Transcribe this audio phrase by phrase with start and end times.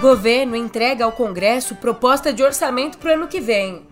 [0.00, 3.86] Governo entrega ao Congresso proposta de orçamento para o ano que vem.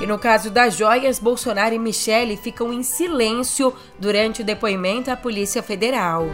[0.00, 5.16] E no caso das joias, Bolsonaro e Michele ficam em silêncio durante o depoimento à
[5.16, 6.28] Polícia Federal.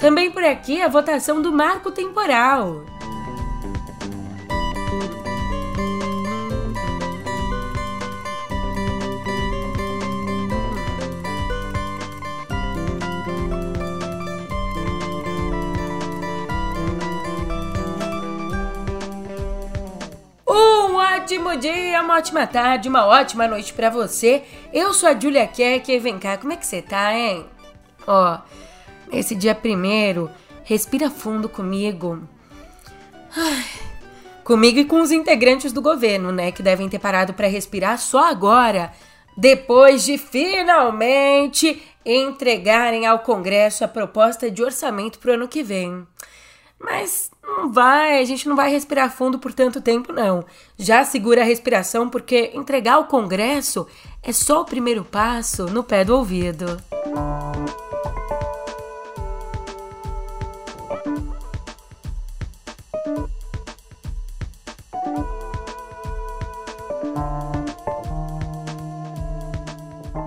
[0.00, 2.84] Também por aqui a votação do marco temporal.
[21.28, 24.44] Ótimo dia, uma ótima tarde, uma ótima noite para você.
[24.72, 26.00] Eu sou a Julia Kerker.
[26.00, 27.44] Vem cá, como é que você tá, hein?
[28.06, 28.38] Ó,
[29.12, 30.30] esse dia primeiro,
[30.64, 32.26] respira fundo comigo.
[33.36, 33.66] Ai,
[34.42, 38.30] comigo e com os integrantes do governo, né, que devem ter parado para respirar só
[38.30, 38.90] agora,
[39.36, 46.06] depois de finalmente entregarem ao Congresso a proposta de orçamento para o ano que vem.
[46.80, 50.44] Mas não vai, a gente não vai respirar fundo por tanto tempo, não.
[50.76, 53.86] Já segura a respiração, porque entregar ao Congresso
[54.22, 56.76] é só o primeiro passo no pé do ouvido.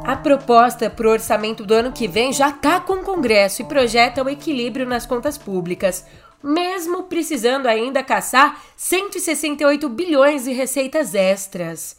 [0.03, 3.65] A proposta para o orçamento do ano que vem já está com o Congresso e
[3.65, 6.05] projeta o equilíbrio nas contas públicas,
[6.43, 11.97] mesmo precisando ainda caçar 168 bilhões de receitas extras.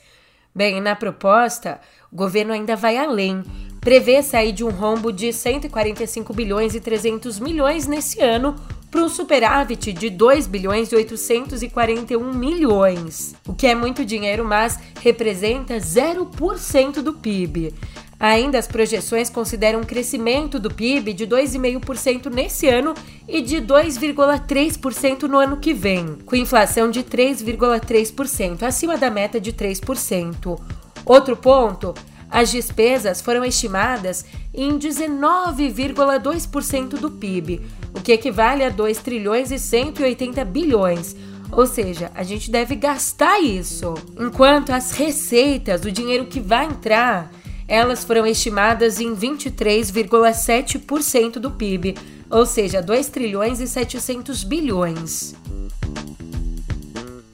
[0.55, 1.81] Bem, na proposta,
[2.12, 3.43] o governo ainda vai além.
[3.81, 8.55] Prevê sair de um rombo de 145 bilhões e 300 milhões nesse ano
[8.93, 14.79] para um superávit de 2 bilhões e 841 milhões, o que é muito dinheiro, mas
[15.01, 17.73] representa 0% do PIB.
[18.22, 22.94] Ainda as projeções consideram um crescimento do PIB de 2,5% nesse ano
[23.27, 29.53] e de 2,3% no ano que vem, com inflação de 3,3%, acima da meta de
[29.53, 30.56] 3%.
[31.05, 31.93] Outro ponto
[32.31, 37.60] as despesas foram estimadas em 19,2% do PIB,
[37.93, 41.16] o que equivale a 2 trilhões e 180 bilhões.
[41.50, 43.94] Ou seja, a gente deve gastar isso.
[44.16, 51.95] Enquanto as receitas, o dinheiro que vai entrar, elas foram estimadas em 23,7% do PIB,
[52.31, 55.34] ou seja, 2 trilhões e 700 bilhões.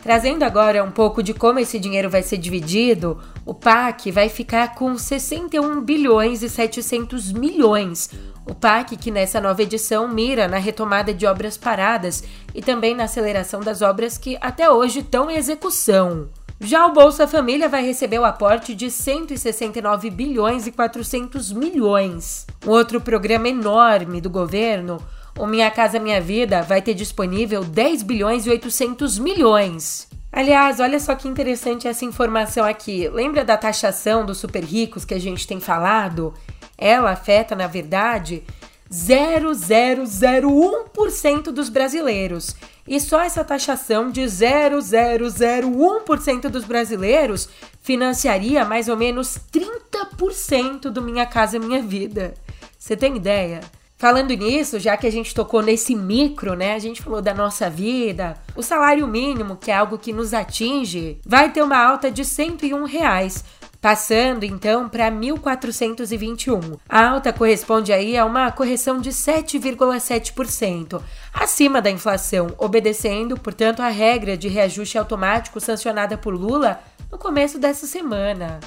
[0.09, 4.75] Trazendo agora um pouco de como esse dinheiro vai ser dividido, o PAC vai ficar
[4.75, 8.09] com 61 bilhões e 700 milhões.
[8.47, 12.25] O PAC que nessa nova edição mira na retomada de obras paradas
[12.55, 16.31] e também na aceleração das obras que até hoje estão em execução.
[16.61, 22.47] Já o Bolsa Família vai receber o aporte de 169 bilhões e 400 milhões.
[22.67, 24.99] Um outro programa enorme do governo
[25.39, 30.09] o Minha Casa Minha Vida vai ter disponível 10 bilhões e 800 milhões.
[30.33, 33.09] Aliás, olha só que interessante essa informação aqui.
[33.09, 36.35] Lembra da taxação dos super ricos que a gente tem falado?
[36.77, 38.43] Ela afeta, na verdade,
[38.91, 42.57] 0,001% dos brasileiros.
[42.87, 47.47] E só essa taxação de 0,001% dos brasileiros
[47.83, 52.33] financiaria mais ou menos 30% do Minha Casa Minha Vida.
[52.79, 53.61] Você tem ideia?
[53.99, 56.75] Falando nisso, já que a gente tocou nesse micro, né?
[56.75, 58.37] A gente falou da nossa vida.
[58.55, 62.85] O salário mínimo, que é algo que nos atinge, vai ter uma alta de 101
[62.85, 63.45] reais,
[63.81, 66.79] passando então para 1.421.
[66.89, 71.01] A alta corresponde aí a uma correção de 7,7%,
[71.33, 76.81] acima da inflação, obedecendo, portanto, a regra de reajuste automático sancionada por Lula
[77.11, 78.61] no começo dessa semana.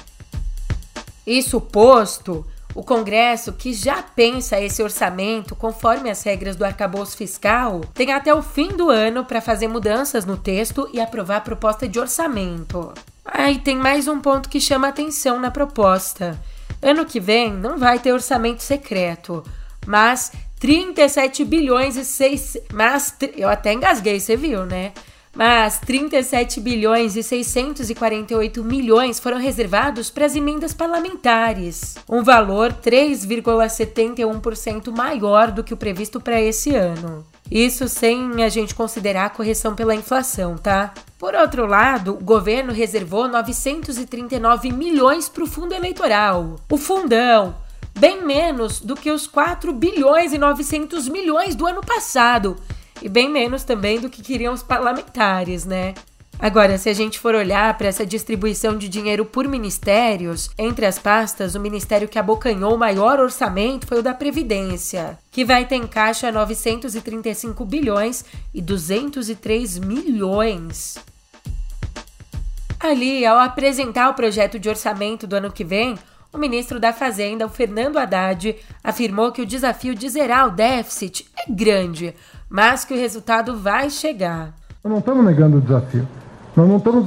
[1.26, 7.82] Isso posto, o Congresso, que já pensa esse orçamento conforme as regras do arcabouço fiscal,
[7.94, 11.86] tem até o fim do ano para fazer mudanças no texto e aprovar a proposta
[11.86, 12.92] de orçamento.
[13.24, 16.38] Aí tem mais um ponto que chama atenção na proposta.
[16.80, 19.44] Ano que vem não vai ter orçamento secreto,
[19.86, 22.56] mas 37 bilhões e 6.
[22.72, 24.92] Mas eu até engasguei, você viu, né?
[25.34, 34.94] Mas 37 bilhões e 648 milhões foram reservados para as emendas parlamentares, um valor 3,71%
[34.94, 37.24] maior do que o previsto para esse ano.
[37.54, 40.94] Isso sem a gente considerar a correção pela inflação, tá?
[41.18, 46.56] Por outro lado, o governo reservou 939 milhões para o fundo eleitoral.
[46.70, 47.54] O fundão,
[47.94, 52.56] bem menos do que os 4 bilhões e 900 milhões do ano passado
[53.02, 55.92] e bem menos também do que queriam os parlamentares, né?
[56.38, 60.98] Agora, se a gente for olhar para essa distribuição de dinheiro por ministérios, entre as
[60.98, 65.76] pastas, o ministério que abocanhou o maior orçamento foi o da Previdência, que vai ter
[65.76, 70.98] em caixa 935 bilhões e 203 milhões.
[72.80, 75.96] Ali, ao apresentar o projeto de orçamento do ano que vem,
[76.32, 81.30] o ministro da Fazenda, o Fernando Haddad, afirmou que o desafio de zerar o déficit
[81.38, 82.12] é grande,
[82.48, 84.52] mas que o resultado vai chegar.
[84.84, 86.08] Não estamos negando o desafio.
[86.56, 87.06] Nós não estamos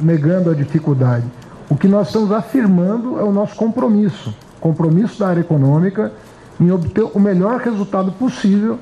[0.00, 1.26] negando a dificuldade.
[1.68, 6.12] O que nós estamos afirmando é o nosso compromisso compromisso da área econômica
[6.58, 8.78] em obter o melhor resultado possível,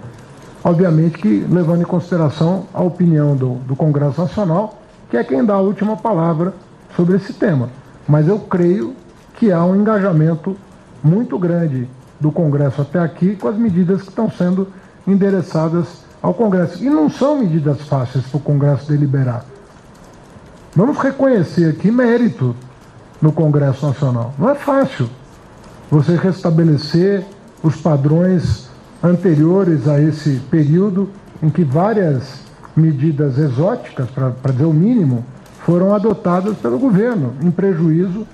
[0.63, 5.55] obviamente que levando em consideração a opinião do, do Congresso Nacional, que é quem dá
[5.55, 6.55] a última palavra
[6.95, 7.71] sobre esse tema.
[8.09, 8.95] Mas eu creio
[9.35, 10.57] que há um engajamento
[11.03, 11.89] muito grande
[12.21, 14.69] do Congresso até aqui com as medidas que estão sendo
[15.07, 16.83] endereçadas ao Congresso.
[16.83, 19.45] E não são medidas fáceis para o Congresso deliberar.
[20.75, 22.55] Vamos reconhecer aqui mérito
[23.21, 24.35] no Congresso Nacional.
[24.39, 25.09] Não é fácil
[25.91, 27.25] você restabelecer
[27.63, 28.69] os padrões
[29.03, 31.09] anteriores a esse período
[31.43, 32.41] em que várias
[32.77, 35.25] medidas exóticas, para dizer o mínimo,
[35.65, 38.27] foram adotadas pelo governo, em prejuízo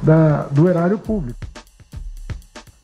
[0.00, 1.38] da, do erário público.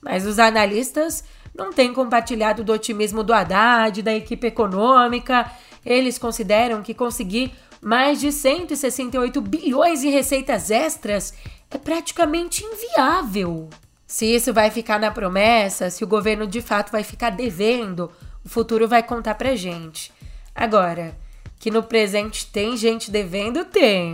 [0.03, 1.23] Mas os analistas
[1.59, 5.51] não têm compartilhado do otimismo do Haddad, da equipe econômica.
[5.85, 7.53] Eles consideram que conseguir
[7.83, 11.35] mais de 168 bilhões em receitas extras
[11.69, 13.69] é praticamente inviável.
[14.07, 18.11] Se isso vai ficar na promessa, se o governo de fato vai ficar devendo,
[18.45, 20.13] o futuro vai contar pra gente.
[20.55, 21.17] Agora,
[21.59, 24.13] que no presente tem gente devendo, tem.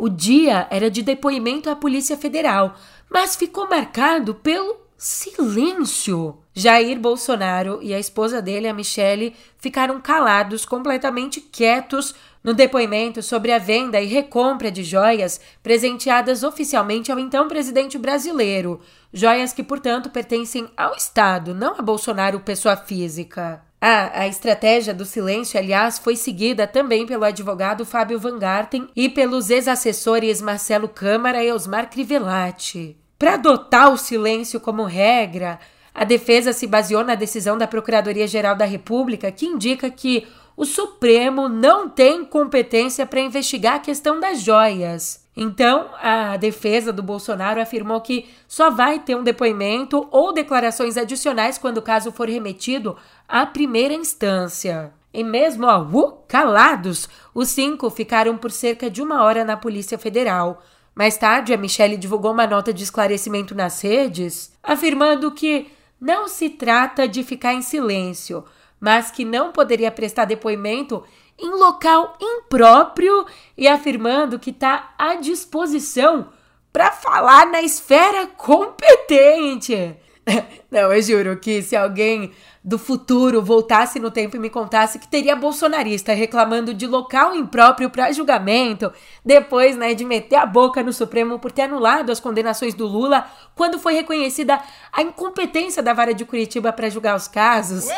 [0.00, 2.74] O dia era de depoimento à Polícia Federal,
[3.08, 6.36] mas ficou marcado pelo silêncio.
[6.52, 12.14] Jair Bolsonaro e a esposa dele, a Michele, ficaram calados, completamente quietos
[12.44, 18.78] no depoimento sobre a venda e recompra de joias presenteadas oficialmente ao então presidente brasileiro,
[19.10, 23.62] joias que, portanto, pertencem ao Estado, não a Bolsonaro, pessoa física.
[23.80, 29.08] Ah, a estratégia do silêncio, aliás, foi seguida também pelo advogado Fábio Van Garten e
[29.08, 33.00] pelos ex-assessores Marcelo Câmara e Osmar Crivellati.
[33.20, 35.60] Para adotar o silêncio como regra,
[35.94, 40.26] a defesa se baseou na decisão da Procuradoria-Geral da República, que indica que
[40.56, 45.22] o Supremo não tem competência para investigar a questão das joias.
[45.36, 51.58] Então, a defesa do Bolsonaro afirmou que só vai ter um depoimento ou declarações adicionais
[51.58, 52.96] quando o caso for remetido
[53.28, 54.94] à primeira instância.
[55.12, 59.98] E mesmo ó, uh, calados, os cinco ficaram por cerca de uma hora na Polícia
[59.98, 60.62] Federal.
[60.94, 65.70] Mais tarde, a Michelle divulgou uma nota de esclarecimento nas redes, afirmando que
[66.00, 68.44] não se trata de ficar em silêncio,
[68.80, 71.04] mas que não poderia prestar depoimento
[71.38, 73.26] em local impróprio
[73.56, 76.28] e afirmando que está à disposição
[76.72, 79.96] para falar na esfera competente.
[80.70, 82.32] Não, eu juro que se alguém
[82.62, 87.88] do futuro voltasse no tempo e me contasse que teria bolsonarista reclamando de local impróprio
[87.88, 88.92] para julgamento,
[89.24, 93.24] depois, né, de meter a boca no Supremo por ter anulado as condenações do Lula,
[93.54, 94.60] quando foi reconhecida
[94.92, 97.88] a incompetência da vara de Curitiba para julgar os casos,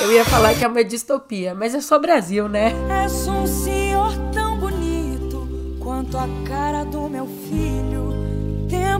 [0.00, 2.72] eu ia falar que é uma distopia, mas é só Brasil, né?
[3.04, 7.89] És um senhor tão bonito quanto a cara do meu filho.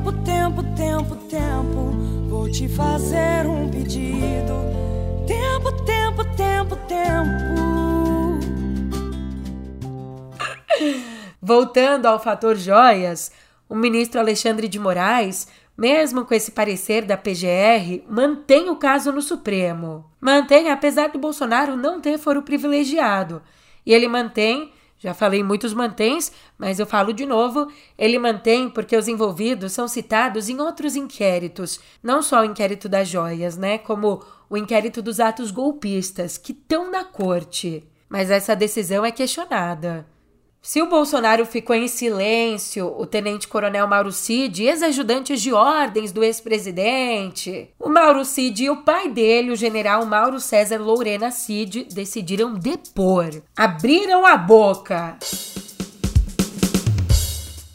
[0.00, 1.92] Tempo, tempo, tempo, tempo,
[2.30, 4.54] vou te fazer um pedido
[5.26, 8.40] Tempo, tempo, tempo, tempo.
[11.42, 13.30] Voltando ao fator joias,
[13.69, 19.21] o ministro Alexandre de Moraes, mesmo com esse parecer da PGR, mantém o caso no
[19.21, 20.11] Supremo.
[20.19, 23.42] Mantém, apesar do Bolsonaro não ter foro privilegiado.
[23.85, 27.73] E ele mantém já falei muitos mantens, mas eu falo de novo.
[27.97, 33.09] Ele mantém porque os envolvidos são citados em outros inquéritos, não só o inquérito das
[33.09, 33.78] joias, né?
[33.78, 37.83] Como o inquérito dos atos golpistas, que estão na corte.
[38.11, 40.07] Mas essa decisão é questionada.
[40.62, 47.71] Se o Bolsonaro ficou em silêncio, o tenente-coronel Mauro Cid, ex-ajudantes de ordens do ex-presidente,
[47.79, 53.43] o Mauro Cid e o pai dele, o general Mauro César Lourena Cid, decidiram depor.
[53.57, 55.17] Abriram a boca.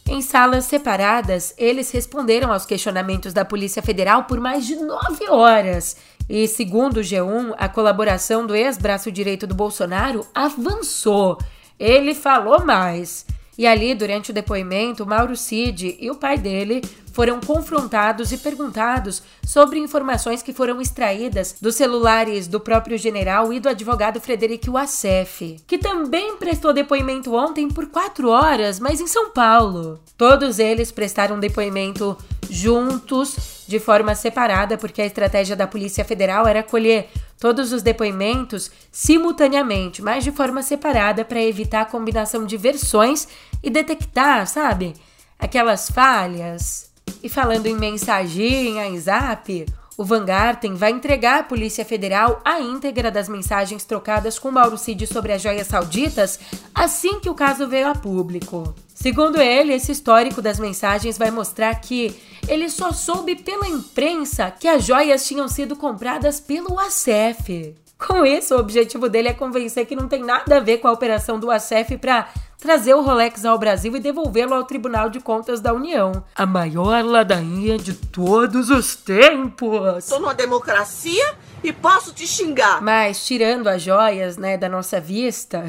[0.08, 5.98] Em salas separadas, eles responderam aos questionamentos da Polícia Federal por mais de nove horas.
[6.30, 11.40] E, segundo o G1, a colaboração do ex-braço direito do Bolsonaro avançou
[11.80, 13.26] ele falou mais.
[13.58, 16.82] E ali, durante o depoimento, Mauro Cid e o pai dele
[17.16, 23.60] foram confrontados e perguntados sobre informações que foram extraídas dos celulares do próprio general e
[23.62, 29.30] do advogado Frederico Wassef, que também prestou depoimento ontem por quatro horas, mas em São
[29.30, 29.98] Paulo.
[30.18, 32.18] Todos eles prestaram depoimento
[32.50, 37.08] juntos, de forma separada, porque a estratégia da Polícia Federal era colher
[37.40, 43.26] todos os depoimentos simultaneamente, mas de forma separada para evitar a combinação de versões
[43.64, 44.94] e detectar, sabe,
[45.40, 46.94] aquelas falhas.
[47.26, 49.66] E falando em mensaginha, em zap,
[49.98, 54.78] o Van Garten vai entregar à Polícia Federal a íntegra das mensagens trocadas com Mauro
[54.78, 56.40] Cid sobre as joias sauditas
[56.72, 58.76] assim que o caso veio a público.
[58.94, 62.16] Segundo ele, esse histórico das mensagens vai mostrar que
[62.48, 67.74] ele só soube pela imprensa que as joias tinham sido compradas pelo ASEF.
[68.08, 70.92] Com isso, o objetivo dele é convencer que não tem nada a ver com a
[70.92, 75.60] operação do ASEF para trazer o Rolex ao Brasil e devolvê-lo ao Tribunal de Contas
[75.60, 76.24] da União.
[76.36, 80.04] A maior ladainha de todos os tempos.
[80.04, 81.34] Sou numa democracia
[81.64, 82.82] e posso te xingar.
[82.82, 85.66] Mas tirando as joias, né, da nossa vista,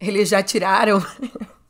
[0.00, 1.02] eles já tiraram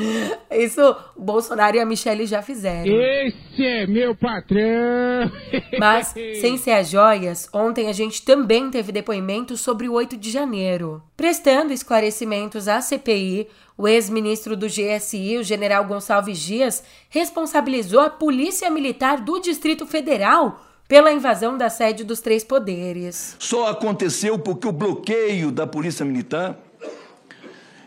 [0.50, 0.80] Isso
[1.16, 2.92] o Bolsonaro e a Michelle já fizeram.
[2.92, 5.30] Esse é meu patrão!
[5.78, 10.30] Mas, sem ser as joias, ontem a gente também teve depoimento sobre o 8 de
[10.30, 11.02] janeiro.
[11.16, 18.70] Prestando esclarecimentos à CPI, o ex-ministro do GSI, o general Gonçalves Dias, responsabilizou a Polícia
[18.70, 23.36] Militar do Distrito Federal pela invasão da sede dos três poderes.
[23.38, 26.58] Só aconteceu porque o bloqueio da Polícia Militar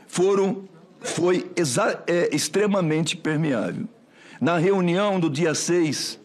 [0.07, 0.67] foram
[1.01, 1.49] foi
[2.07, 3.87] é, extremamente permeável.
[4.39, 6.19] Na reunião do dia 6,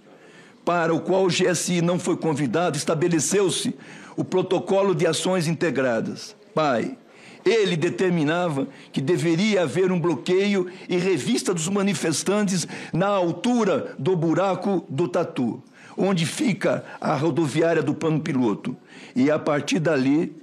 [0.64, 3.74] para o qual o GSI não foi convidado, estabeleceu-se
[4.16, 6.36] o protocolo de ações integradas.
[6.54, 6.96] Pai,
[7.44, 14.84] ele determinava que deveria haver um bloqueio e revista dos manifestantes na altura do buraco
[14.88, 15.62] do Tatu,
[15.96, 18.76] onde fica a rodoviária do plano piloto.
[19.14, 20.34] E a partir dali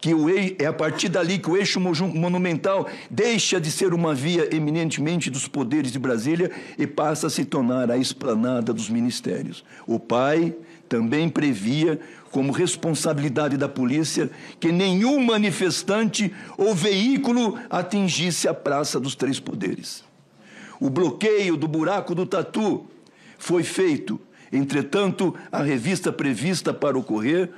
[0.00, 4.54] que o, é a partir dali que o eixo monumental deixa de ser uma via
[4.54, 9.64] eminentemente dos poderes de Brasília e passa a se tornar a esplanada dos ministérios.
[9.86, 10.54] O pai
[10.88, 12.00] também previa,
[12.30, 20.04] como responsabilidade da polícia, que nenhum manifestante ou veículo atingisse a Praça dos Três Poderes.
[20.80, 22.86] O bloqueio do buraco do Tatu
[23.36, 24.20] foi feito,
[24.52, 27.50] entretanto, a revista prevista para ocorrer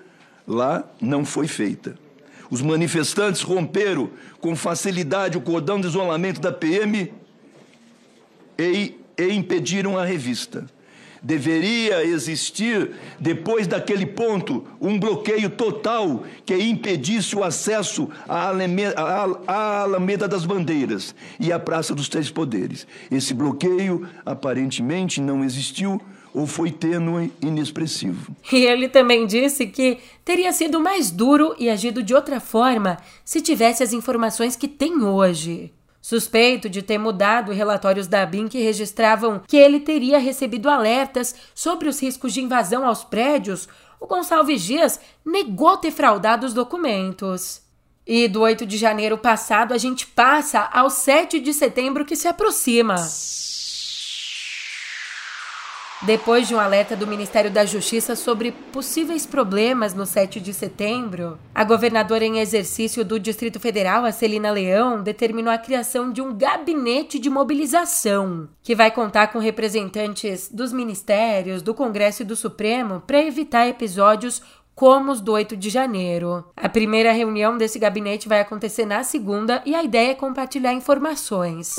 [0.47, 1.97] lá não foi feita.
[2.51, 7.13] Os manifestantes romperam com facilidade o cordão de isolamento da PM
[8.59, 10.67] e, e impediram a revista.
[11.23, 18.49] Deveria existir, depois daquele ponto, um bloqueio total que impedisse o acesso à
[19.83, 22.87] Alameda, das Bandeiras e à Praça dos Três Poderes.
[23.11, 26.01] Esse bloqueio aparentemente não existiu
[26.35, 28.35] ou foi tênue e inexpressivo.
[28.53, 33.41] E ele também disse que teria sido mais duro e agido de outra forma se
[33.41, 35.73] tivesse as informações que tem hoje.
[36.01, 41.89] Suspeito de ter mudado relatórios da BIM que registravam que ele teria recebido alertas sobre
[41.89, 43.69] os riscos de invasão aos prédios,
[44.01, 47.61] o Gonçalves Dias negou ter fraudado os documentos.
[48.07, 52.27] E do 8 de janeiro passado a gente passa ao 7 de setembro que se
[52.27, 52.97] aproxima.
[56.03, 61.39] Depois de um alerta do Ministério da Justiça sobre possíveis problemas no 7 de setembro,
[61.55, 66.35] a governadora em exercício do Distrito Federal, a Celina Leão, determinou a criação de um
[66.35, 73.03] gabinete de mobilização, que vai contar com representantes dos ministérios, do Congresso e do Supremo
[73.07, 74.41] para evitar episódios
[74.75, 76.47] como os do 8 de janeiro.
[76.57, 81.77] A primeira reunião desse gabinete vai acontecer na segunda e a ideia é compartilhar informações.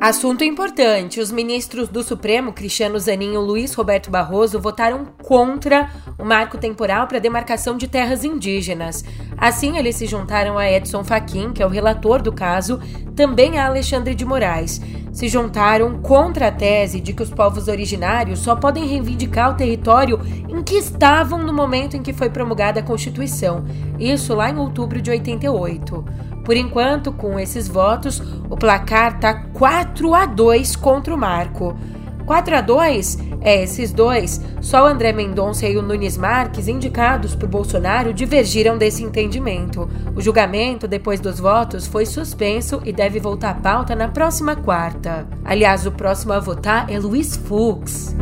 [0.00, 6.24] Assunto importante: os ministros do Supremo, Cristiano Zanin e Luiz Roberto Barroso, votaram contra o
[6.24, 9.02] marco temporal para demarcação de terras indígenas.
[9.38, 12.78] Assim, eles se juntaram a Edson Fachin, que é o relator do caso,
[13.14, 14.80] também a Alexandre de Moraes.
[15.12, 20.20] Se juntaram contra a tese de que os povos originários só podem reivindicar o território
[20.46, 23.64] em que estavam no momento em que foi promulgada a Constituição,
[23.98, 26.04] isso lá em outubro de 88.
[26.46, 31.76] Por enquanto, com esses votos, o placar tá 4 a 2 contra o Marco.
[32.24, 37.34] 4 a 2 é esses dois, só o André Mendonça e o Nunes Marques, indicados
[37.34, 39.88] por Bolsonaro, divergiram desse entendimento.
[40.14, 45.26] O julgamento, depois dos votos, foi suspenso e deve voltar à pauta na próxima quarta.
[45.44, 48.14] Aliás, o próximo a votar é Luiz Fux.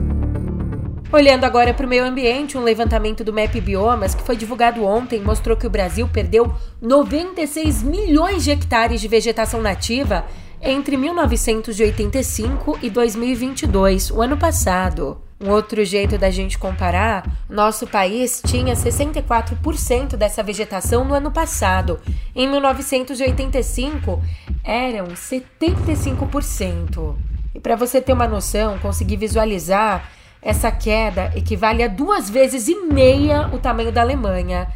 [1.13, 5.21] Olhando agora para o meio ambiente, um levantamento do MAP Biomas, que foi divulgado ontem,
[5.21, 10.25] mostrou que o Brasil perdeu 96 milhões de hectares de vegetação nativa
[10.61, 15.21] entre 1985 e 2022, o ano passado.
[15.41, 22.01] Um outro jeito da gente comparar, nosso país tinha 64% dessa vegetação no ano passado.
[22.35, 24.23] Em 1985,
[24.65, 27.15] eram 75%.
[27.55, 30.11] E para você ter uma noção, conseguir visualizar,
[30.45, 34.69] essa queda equivale a duas vezes e meia o tamanho da Alemanha.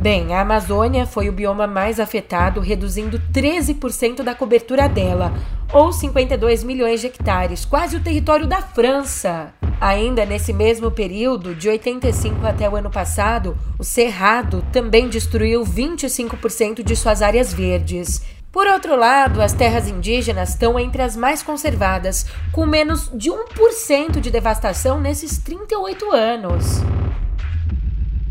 [0.00, 5.30] Bem, a Amazônia foi o bioma mais afetado, reduzindo 13% da cobertura dela,
[5.72, 9.52] ou 52 milhões de hectares, quase o território da França.
[9.78, 16.82] Ainda nesse mesmo período, de 85 até o ano passado, o Cerrado também destruiu 25%
[16.82, 18.22] de suas áreas verdes.
[18.52, 24.18] Por outro lado, as terras indígenas estão entre as mais conservadas, com menos de 1%
[24.18, 26.64] de devastação nesses 38 anos.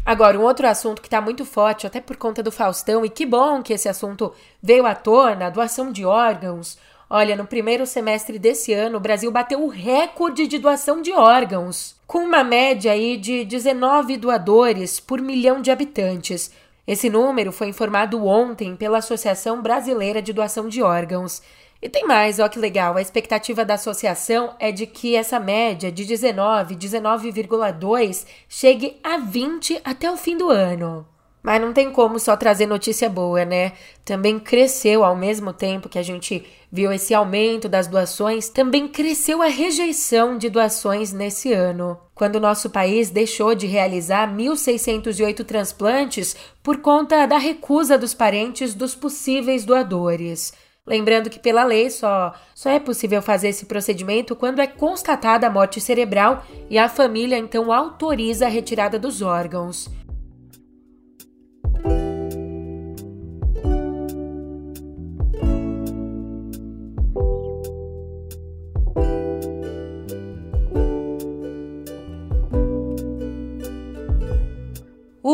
[0.05, 3.25] Agora, um outro assunto que está muito forte, até por conta do Faustão, e que
[3.25, 6.77] bom que esse assunto veio à tona, a doação de órgãos.
[7.09, 11.95] Olha, no primeiro semestre desse ano, o Brasil bateu o recorde de doação de órgãos,
[12.05, 16.51] com uma média aí de 19 doadores por milhão de habitantes.
[16.89, 21.39] Esse número foi informado ontem pela Associação Brasileira de Doação de Órgãos.
[21.79, 25.91] E tem mais, ó que legal, a expectativa da associação é de que essa média
[25.91, 31.05] de 19, 19,2 chegue a 20 até o fim do ano.
[31.41, 33.73] Mas não tem como só trazer notícia boa, né?
[34.03, 39.41] Também cresceu ao mesmo tempo que a gente viu esse aumento das doações, também cresceu
[39.41, 46.35] a rejeição de doações nesse ano, quando o nosso país deixou de realizar 1.608 transplantes
[46.61, 50.53] por conta da recusa dos parentes dos possíveis doadores.
[50.85, 55.49] Lembrando que, pela lei, só, só é possível fazer esse procedimento quando é constatada a
[55.49, 59.87] morte cerebral e a família então autoriza a retirada dos órgãos.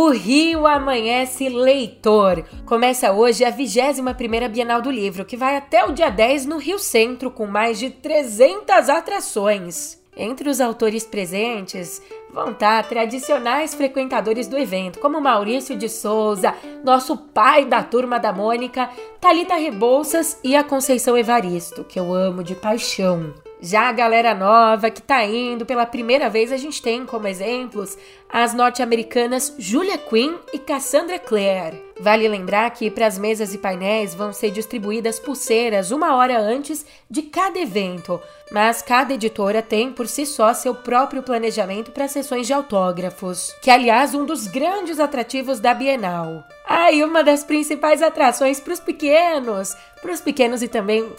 [0.06, 2.46] O Rio amanhece leitor.
[2.64, 6.78] Começa hoje a 21ª Bienal do Livro, que vai até o dia 10 no Rio
[6.78, 10.00] Centro, com mais de 300 atrações.
[10.16, 17.18] Entre os autores presentes vão estar tradicionais frequentadores do evento, como Maurício de Souza, nosso
[17.18, 18.88] pai da turma da Mônica,
[19.20, 23.34] Talita Rebouças e a Conceição Evaristo, que eu amo de paixão.
[23.68, 27.98] Já a galera nova que tá indo pela primeira vez, a gente tem como exemplos
[28.32, 31.82] as norte-americanas Julia Quinn e Cassandra Clare.
[32.00, 36.86] Vale lembrar que para as mesas e painéis vão ser distribuídas pulseiras uma hora antes
[37.10, 42.46] de cada evento, mas cada editora tem por si só seu próprio planejamento para sessões
[42.46, 46.44] de autógrafos, que aliás um dos grandes atrativos da Bienal.
[46.68, 51.12] Ah, e uma das principais atrações para os pequenos, para os pequenos e também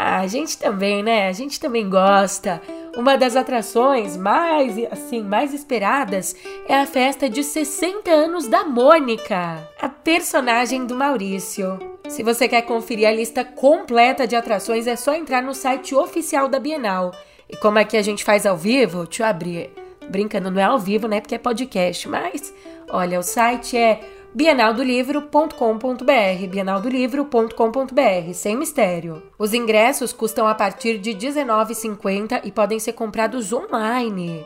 [0.00, 1.26] ah, a gente também, né?
[1.26, 2.62] A gente também gosta.
[2.96, 6.36] Uma das atrações mais, assim, mais esperadas
[6.68, 11.80] é a festa de 60 anos da Mônica, a personagem do Maurício.
[12.08, 16.46] Se você quer conferir a lista completa de atrações, é só entrar no site oficial
[16.46, 17.10] da Bienal.
[17.50, 19.04] E como que a gente faz ao vivo?
[19.04, 19.68] Deixa eu abrir.
[20.08, 21.20] Brincando, não é ao vivo, né?
[21.20, 22.54] Porque é podcast, mas
[22.88, 24.00] olha, o site é
[24.34, 29.22] bienaldolivro.com.br, bienaldolivro.com.br, sem mistério.
[29.38, 34.44] Os ingressos custam a partir de R$19,50 e podem ser comprados online.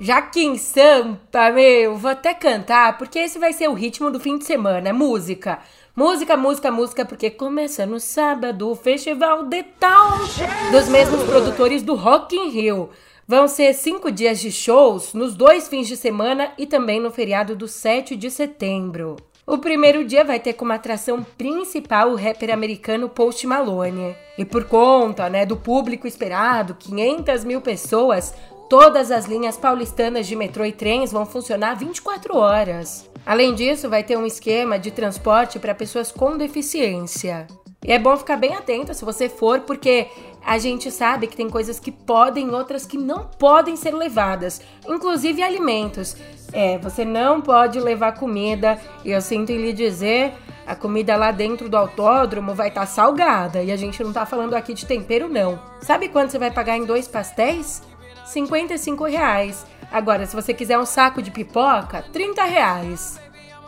[0.00, 4.20] Já que em Sampa, meu, vou até cantar, porque esse vai ser o ritmo do
[4.20, 5.58] fim de semana, música.
[5.94, 10.18] Música, música, música, porque começa no sábado o Festival The Town
[10.70, 12.90] dos mesmos produtores do Rock in Rio.
[13.28, 17.54] Vão ser cinco dias de shows nos dois fins de semana e também no feriado
[17.54, 19.16] do 7 de setembro.
[19.46, 24.16] O primeiro dia vai ter como atração principal o rapper americano Post Malone.
[24.38, 28.32] E por conta né, do público esperado, 500 mil pessoas,
[28.70, 33.10] todas as linhas paulistanas de metrô e trens vão funcionar 24 horas.
[33.26, 37.46] Além disso, vai ter um esquema de transporte para pessoas com deficiência.
[37.88, 40.08] E é bom ficar bem atento se você for, porque
[40.44, 45.42] a gente sabe que tem coisas que podem, outras que não podem ser levadas, inclusive
[45.42, 46.14] alimentos.
[46.52, 50.34] É, você não pode levar comida, e eu sinto em lhe dizer,
[50.66, 54.26] a comida lá dentro do autódromo vai estar tá salgada, e a gente não tá
[54.26, 55.58] falando aqui de tempero, não.
[55.80, 57.82] Sabe quanto você vai pagar em dois pastéis?
[58.26, 59.64] 55 reais.
[59.90, 63.18] Agora, se você quiser um saco de pipoca, 30 reais.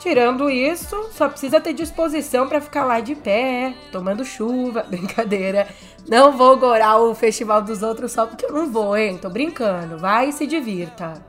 [0.01, 4.83] Tirando isso, só precisa ter disposição para ficar lá de pé, tomando chuva.
[4.89, 5.69] Brincadeira.
[6.09, 9.19] Não vou gorar o festival dos outros só porque eu não vou, hein?
[9.19, 9.99] Tô brincando.
[9.99, 11.23] Vai e se divirta.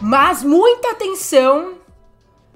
[0.00, 1.79] Mas muita atenção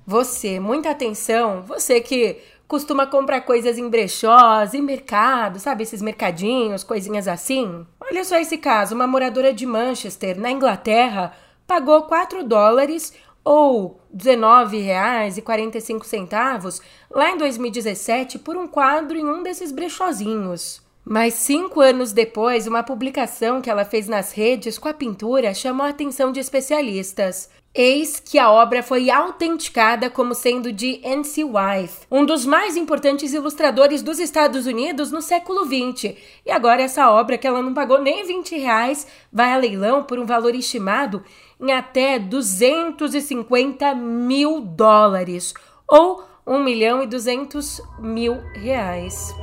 [0.06, 5.82] você, muita atenção, você que costuma comprar coisas em brechós, em mercado, sabe?
[5.82, 7.86] Esses mercadinhos, coisinhas assim.
[8.00, 11.32] Olha só esse caso: uma moradora de Manchester, na Inglaterra,
[11.66, 13.12] pagou 4 dólares
[13.44, 20.82] ou R$19,45 lá em 2017 por um quadro em um desses brechozinhos.
[21.04, 25.84] Mas cinco anos depois, uma publicação que ela fez nas redes com a pintura chamou
[25.84, 27.50] a atenção de especialistas.
[27.76, 31.42] Eis que a obra foi autenticada como sendo de N.C.
[31.42, 36.14] Wyeth, um dos mais importantes ilustradores dos Estados Unidos no século XX.
[36.46, 40.20] E agora essa obra, que ela não pagou nem 20 reais, vai a leilão por
[40.20, 41.24] um valor estimado
[41.60, 45.52] em até 250 mil dólares,
[45.88, 49.34] ou 1 milhão e 200 mil reais.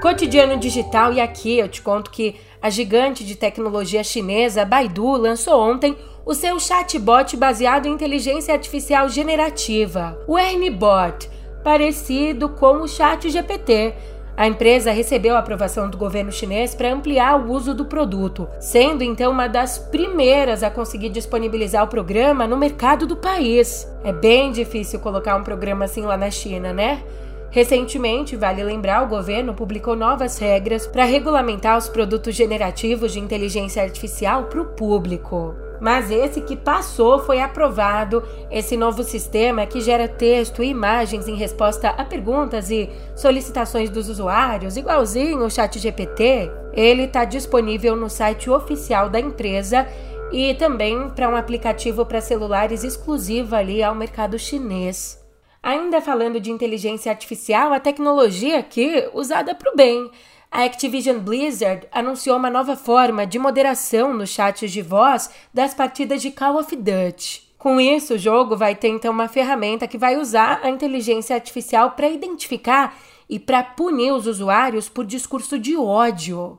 [0.00, 5.60] Cotidiano digital e aqui eu te conto que a gigante de tecnologia chinesa Baidu lançou
[5.60, 11.28] ontem o seu chatbot baseado em inteligência artificial generativa, o ErnieBot,
[11.64, 13.92] parecido com o ChatGPT.
[14.36, 19.02] A empresa recebeu a aprovação do governo chinês para ampliar o uso do produto, sendo
[19.02, 23.84] então uma das primeiras a conseguir disponibilizar o programa no mercado do país.
[24.04, 27.02] É bem difícil colocar um programa assim lá na China, né?
[27.50, 33.82] Recentemente, vale lembrar, o governo publicou novas regras para regulamentar os produtos generativos de inteligência
[33.82, 35.54] artificial para o público.
[35.80, 41.36] Mas esse que passou foi aprovado, esse novo sistema que gera texto e imagens em
[41.36, 48.50] resposta a perguntas e solicitações dos usuários, igualzinho o ChatGPT, ele está disponível no site
[48.50, 49.86] oficial da empresa
[50.32, 55.27] e também para um aplicativo para celulares exclusivo ali ao mercado chinês.
[55.62, 60.10] Ainda falando de inteligência artificial, a tecnologia aqui usada para o bem.
[60.50, 66.22] A Activision Blizzard anunciou uma nova forma de moderação nos chats de voz das partidas
[66.22, 67.48] de Call of Duty.
[67.58, 71.90] Com isso, o jogo vai ter então uma ferramenta que vai usar a inteligência artificial
[71.90, 72.96] para identificar
[73.28, 76.58] e para punir os usuários por discurso de ódio.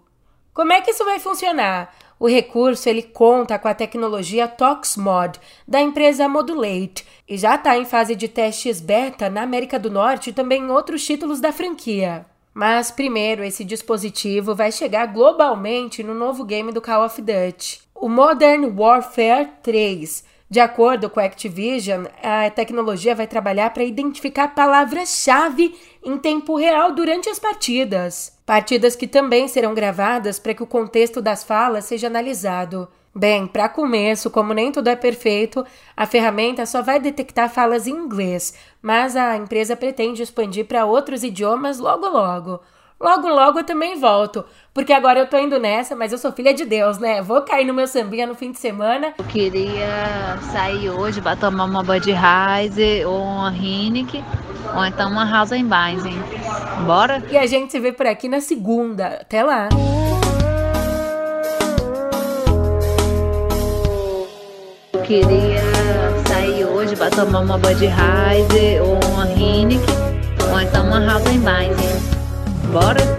[0.54, 1.96] Como é que isso vai funcionar?
[2.20, 7.86] O recurso ele conta com a tecnologia ToxMod da empresa Modulate e já está em
[7.86, 12.26] fase de testes beta na América do Norte e também em outros títulos da franquia.
[12.54, 18.10] Mas primeiro, esse dispositivo vai chegar globalmente no novo game do Call of Duty, o
[18.10, 20.26] Modern Warfare 3.
[20.50, 26.92] De acordo com a Activision, a tecnologia vai trabalhar para identificar palavras-chave em tempo real
[26.92, 28.38] durante as partidas.
[28.50, 32.88] Partidas que também serão gravadas para que o contexto das falas seja analisado.
[33.14, 35.64] Bem, para começo, como nem tudo é perfeito,
[35.96, 41.24] a ferramenta só vai detectar falas em inglês, mas a empresa pretende expandir para outros
[41.24, 42.60] idiomas logo logo.
[43.00, 46.54] Logo logo eu também volto, porque agora eu tô indo nessa, mas eu sou filha
[46.54, 47.22] de Deus, né?
[47.22, 49.14] Vou cair no meu sambinha no fim de semana.
[49.18, 54.24] Eu queria sair hoje para tomar uma Budweiser ou uma Heineken,
[54.76, 56.22] ou então uma Hausenbeisen.
[56.86, 57.24] Bora?
[57.32, 59.20] E a gente se vê por aqui na segunda.
[59.22, 59.70] Até lá!
[65.10, 65.64] queria
[66.28, 69.82] sair hoje para tomar uma Budweiser ou uma Heineken
[70.52, 71.99] ou então uma Hausenbein.
[72.72, 73.19] Bora?